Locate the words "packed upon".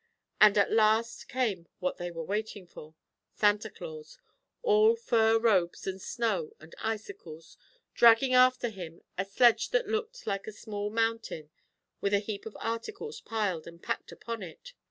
13.83-14.41